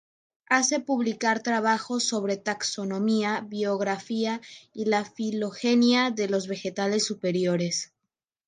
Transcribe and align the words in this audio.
Hace 0.47 0.79
publicar 0.79 1.43
trabajos 1.43 2.05
sobre 2.05 2.35
taxonomía, 2.35 3.45
biogeografía 3.47 4.41
y 4.73 4.85
la 4.85 5.05
filogenia 5.05 6.09
de 6.09 6.27
los 6.27 6.47
vegetales 6.47 7.05
superiores. 7.05 7.93